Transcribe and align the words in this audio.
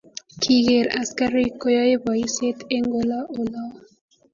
Kiker 0.41 0.85
askarik 1.01 1.53
koyoe 1.61 1.95
boisiet 2.05 2.59
eng 2.75 2.91
olo 2.99 3.19
olo 3.39 3.63